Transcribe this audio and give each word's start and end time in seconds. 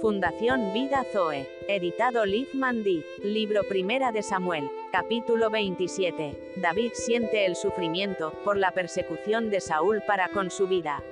Fundación 0.00 0.72
Vida 0.72 1.04
Zoe. 1.12 1.46
Editado 1.68 2.24
Liv 2.24 2.48
Mandy. 2.54 3.04
Libro 3.22 3.62
Primera 3.68 4.10
de 4.12 4.22
Samuel. 4.22 4.70
Capítulo 4.90 5.50
27. 5.50 6.54
David 6.56 6.90
siente 6.94 7.46
el 7.46 7.56
sufrimiento 7.56 8.32
por 8.44 8.56
la 8.56 8.72
persecución 8.72 9.50
de 9.50 9.60
Saúl 9.60 10.02
para 10.06 10.28
con 10.30 10.50
su 10.50 10.66
vida. 10.66 11.02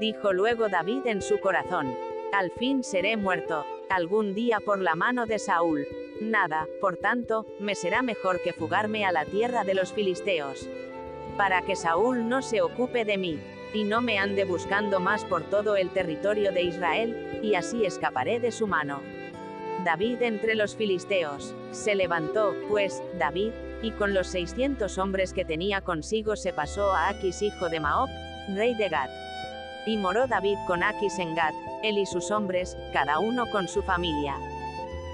Dijo 0.00 0.32
luego 0.32 0.68
David 0.68 1.06
en 1.06 1.22
su 1.22 1.40
corazón. 1.40 1.96
Al 2.32 2.50
fin 2.50 2.84
seré 2.84 3.16
muerto, 3.16 3.64
algún 3.88 4.34
día 4.34 4.60
por 4.60 4.80
la 4.80 4.94
mano 4.94 5.26
de 5.26 5.38
Saúl. 5.38 5.86
Nada, 6.20 6.66
por 6.80 6.96
tanto, 6.96 7.46
me 7.60 7.74
será 7.74 8.02
mejor 8.02 8.42
que 8.42 8.52
fugarme 8.52 9.04
a 9.04 9.12
la 9.12 9.24
tierra 9.24 9.64
de 9.64 9.74
los 9.74 9.92
filisteos. 9.92 10.68
Para 11.36 11.62
que 11.62 11.76
Saúl 11.76 12.28
no 12.28 12.42
se 12.42 12.60
ocupe 12.62 13.04
de 13.04 13.18
mí 13.18 13.38
y 13.76 13.84
no 13.84 14.00
me 14.00 14.18
ande 14.18 14.46
buscando 14.46 15.00
más 15.00 15.26
por 15.26 15.42
todo 15.42 15.76
el 15.76 15.90
territorio 15.90 16.50
de 16.50 16.62
Israel, 16.62 17.40
y 17.42 17.56
así 17.56 17.84
escaparé 17.84 18.40
de 18.40 18.50
su 18.50 18.66
mano. 18.66 19.02
David 19.84 20.22
entre 20.22 20.54
los 20.54 20.74
filisteos. 20.74 21.54
Se 21.72 21.94
levantó, 21.94 22.54
pues, 22.70 23.02
David, 23.18 23.52
y 23.82 23.90
con 23.90 24.14
los 24.14 24.28
seiscientos 24.28 24.96
hombres 24.96 25.34
que 25.34 25.44
tenía 25.44 25.82
consigo 25.82 26.36
se 26.36 26.54
pasó 26.54 26.90
a 26.90 27.10
Aquis 27.10 27.42
hijo 27.42 27.68
de 27.68 27.80
Maob, 27.80 28.08
rey 28.54 28.74
de 28.74 28.88
Gad. 28.88 29.10
Y 29.86 29.98
moró 29.98 30.26
David 30.26 30.56
con 30.66 30.82
Aquis 30.82 31.18
en 31.18 31.34
Gad, 31.34 31.52
él 31.82 31.98
y 31.98 32.06
sus 32.06 32.30
hombres, 32.30 32.78
cada 32.94 33.18
uno 33.18 33.44
con 33.52 33.68
su 33.68 33.82
familia. 33.82 34.36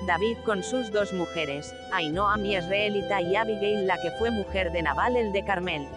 David 0.07 0.37
con 0.45 0.63
sus 0.63 0.93
dos 0.93 1.13
mujeres, 1.13 1.75
Ainoam 1.93 2.47
y 2.47 2.57
Israelita 2.57 3.21
y 3.21 3.35
Abigail 3.35 3.89
la 3.89 3.97
que 4.01 4.13
fue 4.13 4.31
mujer 4.31 4.71
de 4.71 4.83
Nabal 4.83 5.17
el 5.17 5.33
de 5.33 5.45
Carmel. 5.45 5.89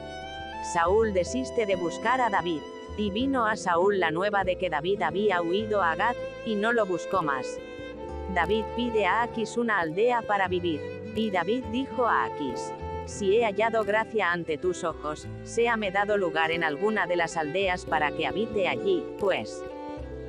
Saúl 0.73 1.13
desiste 1.13 1.65
de 1.65 1.75
buscar 1.75 2.21
a 2.21 2.29
David. 2.29 2.61
Y 2.97 3.11
vino 3.11 3.45
a 3.45 3.55
Saúl 3.55 3.99
la 3.99 4.09
nueva 4.09 4.43
de 4.43 4.57
que 4.57 4.69
David 4.69 5.01
había 5.01 5.41
huido 5.41 5.81
a 5.81 5.95
Gad, 5.95 6.15
y 6.45 6.55
no 6.55 6.73
lo 6.73 6.85
buscó 6.85 7.21
más. 7.21 7.59
David 8.33 8.63
pide 8.75 9.05
a 9.05 9.21
Aquis 9.23 9.57
una 9.57 9.79
aldea 9.79 10.21
para 10.21 10.47
vivir. 10.47 10.81
Y 11.15 11.29
David 11.29 11.65
dijo 11.71 12.07
a 12.07 12.25
Aquis, 12.25 12.71
si 13.05 13.37
he 13.37 13.45
hallado 13.45 13.83
gracia 13.83 14.31
ante 14.31 14.57
tus 14.57 14.83
ojos, 14.83 15.27
séame 15.43 15.91
dado 15.91 16.17
lugar 16.17 16.51
en 16.51 16.63
alguna 16.63 17.05
de 17.05 17.15
las 17.15 17.37
aldeas 17.37 17.85
para 17.85 18.11
que 18.11 18.25
habite 18.25 18.67
allí, 18.67 19.03
pues. 19.19 19.63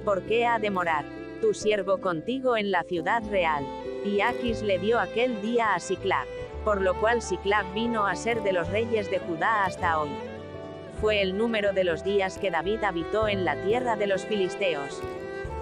¿Por 0.05 0.23
qué 0.23 0.47
ha 0.47 0.59
de 0.59 0.71
morar? 0.71 1.05
Tu 1.41 1.55
siervo 1.55 1.99
contigo 1.99 2.57
en 2.57 2.71
la 2.71 2.83
ciudad 2.83 3.23
real. 3.31 3.65
Y 4.05 4.21
Aquis 4.21 4.63
le 4.63 4.79
dio 4.79 5.01
aquel 5.01 5.41
día 5.41 5.75
a 5.75 5.81
Siclag 5.81 6.27
por 6.67 6.83
lo 6.83 6.99
cual 6.99 7.23
Siclag 7.23 7.73
vino 7.75 8.09
a 8.09 8.17
ser 8.17 8.43
de 8.43 8.53
los 8.53 8.69
reyes 8.69 9.09
de 9.09 9.21
Judá 9.21 9.67
hasta 9.67 10.01
hoy. 10.01 10.11
Fue 11.01 11.23
el 11.23 11.39
número 11.39 11.73
de 11.73 11.85
los 11.85 12.03
días 12.03 12.39
que 12.39 12.51
David 12.51 12.83
habitó 12.83 13.29
en 13.29 13.45
la 13.45 13.55
tierra 13.63 13.95
de 13.95 14.09
los 14.09 14.27
filisteos. 14.27 15.01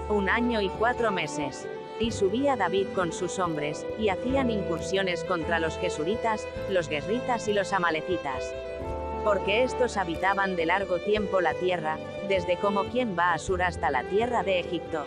Un 0.09 0.31
año 0.31 0.63
y 0.63 0.71
cuatro 0.71 1.13
meses. 1.13 1.69
Y 2.01 2.11
subía 2.11 2.57
David 2.57 2.87
con 2.95 3.13
sus 3.13 3.39
hombres, 3.39 3.85
y 3.99 4.09
hacían 4.09 4.51
incursiones 4.51 5.25
contra 5.25 5.59
los 5.59 5.77
jesuritas, 5.77 6.49
los 6.71 6.89
guerritas 6.89 7.49
y 7.49 7.53
los 7.53 7.75
amalecitas. 7.75 8.55
Porque 9.25 9.63
estos 9.63 9.99
habitaban 9.99 10.57
de 10.57 10.65
largo 10.65 11.01
tiempo 11.01 11.43
la 11.43 11.53
tierra, 11.53 11.99
desde 12.31 12.57
como 12.57 12.85
quien 12.85 13.15
va 13.15 13.35
a 13.35 13.39
sur 13.39 13.63
hasta 13.63 13.91
la 13.91 14.05
tierra 14.05 14.43
de 14.43 14.61
Egipto. 14.61 15.05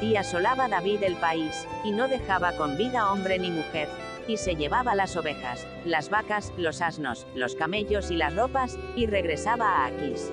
Y 0.00 0.16
asolaba 0.16 0.66
David 0.66 1.04
el 1.04 1.14
país, 1.14 1.64
y 1.84 1.92
no 1.92 2.08
dejaba 2.08 2.56
con 2.56 2.76
vida 2.76 3.12
hombre 3.12 3.38
ni 3.38 3.52
mujer, 3.52 3.88
y 4.26 4.36
se 4.36 4.56
llevaba 4.56 4.94
las 4.94 5.16
ovejas, 5.16 5.66
las 5.84 6.10
vacas, 6.10 6.52
los 6.56 6.80
asnos, 6.80 7.26
los 7.34 7.54
camellos 7.54 8.10
y 8.10 8.16
las 8.16 8.34
ropas, 8.34 8.78
y 8.96 9.06
regresaba 9.06 9.68
a 9.68 9.86
Aquis. 9.86 10.30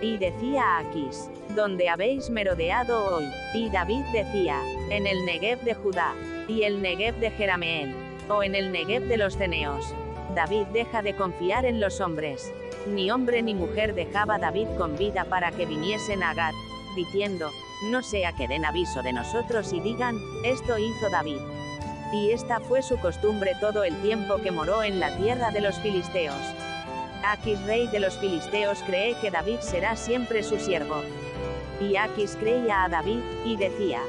Y 0.00 0.18
decía 0.18 0.62
a 0.62 0.78
Aquis, 0.78 1.30
¿dónde 1.54 1.88
habéis 1.88 2.30
merodeado 2.30 3.16
hoy? 3.16 3.24
Y 3.54 3.70
David 3.70 4.04
decía, 4.12 4.60
en 4.90 5.06
el 5.06 5.24
Negev 5.24 5.60
de 5.62 5.74
Judá, 5.74 6.14
y 6.48 6.62
el 6.62 6.82
Negev 6.82 7.14
de 7.16 7.30
Jerameel, 7.30 7.94
o 8.28 8.42
en 8.42 8.54
el 8.54 8.72
Negev 8.72 9.06
de 9.08 9.16
los 9.16 9.36
Ceneos. 9.36 9.94
David 10.34 10.66
deja 10.72 11.02
de 11.02 11.14
confiar 11.14 11.64
en 11.64 11.80
los 11.80 12.00
hombres. 12.00 12.52
Ni 12.86 13.10
hombre 13.10 13.42
ni 13.42 13.54
mujer 13.54 13.94
dejaba 13.94 14.38
David 14.38 14.68
con 14.76 14.96
vida 14.96 15.24
para 15.24 15.52
que 15.52 15.66
viniesen 15.66 16.22
a 16.22 16.34
Gad, 16.34 16.54
diciendo, 16.96 17.50
no 17.90 18.02
sea 18.02 18.32
que 18.32 18.48
den 18.48 18.64
aviso 18.64 19.02
de 19.02 19.12
nosotros 19.12 19.72
y 19.72 19.80
digan, 19.80 20.16
esto 20.44 20.78
hizo 20.78 21.08
David 21.10 21.53
y 22.12 22.30
esta 22.30 22.60
fue 22.60 22.82
su 22.82 22.98
costumbre 22.98 23.56
todo 23.60 23.84
el 23.84 23.96
tiempo 24.02 24.36
que 24.36 24.50
moró 24.50 24.82
en 24.82 25.00
la 25.00 25.16
tierra 25.16 25.50
de 25.50 25.60
los 25.60 25.78
filisteos. 25.80 26.36
Aquis 27.24 27.60
rey 27.66 27.86
de 27.88 28.00
los 28.00 28.18
filisteos 28.18 28.78
cree 28.86 29.16
que 29.20 29.30
David 29.30 29.60
será 29.60 29.96
siempre 29.96 30.42
su 30.42 30.58
siervo. 30.58 31.02
Y 31.80 31.96
Aquis 31.96 32.36
creía 32.36 32.84
a 32.84 32.88
David, 32.88 33.20
y 33.44 33.56
decía, 33.56 34.00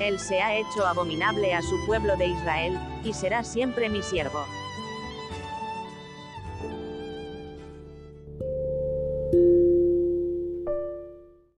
Él 0.00 0.18
se 0.18 0.42
ha 0.42 0.54
hecho 0.56 0.86
abominable 0.86 1.54
a 1.54 1.62
su 1.62 1.86
pueblo 1.86 2.16
de 2.16 2.26
Israel, 2.26 2.78
y 3.04 3.12
será 3.12 3.44
siempre 3.44 3.88
mi 3.88 4.02
siervo. 4.02 4.44